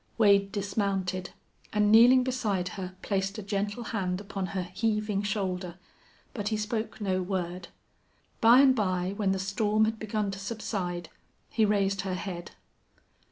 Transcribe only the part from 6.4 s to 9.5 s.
he spoke no word. By and by, when the